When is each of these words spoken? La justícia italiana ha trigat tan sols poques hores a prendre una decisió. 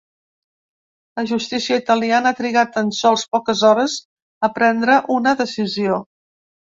La 1.19 1.25
justícia 1.31 1.75
italiana 1.81 2.31
ha 2.31 2.37
trigat 2.39 2.71
tan 2.77 2.89
sols 2.99 3.25
poques 3.35 3.61
hores 3.69 3.99
a 4.47 4.49
prendre 4.57 4.97
una 5.17 5.35
decisió. 5.43 5.99